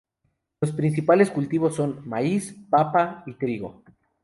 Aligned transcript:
Los 0.59 0.71
principales 0.71 1.29
cultivos 1.29 1.75
son: 1.75 2.09
maíz, 2.09 2.57
papa 2.71 3.21
y 3.27 3.35
trigo. 3.35 3.83